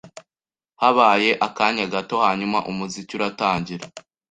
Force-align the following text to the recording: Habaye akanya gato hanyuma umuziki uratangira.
Habaye 0.81 1.31
akanya 1.47 1.85
gato 1.93 2.15
hanyuma 2.25 2.57
umuziki 2.71 3.11
uratangira. 3.17 3.85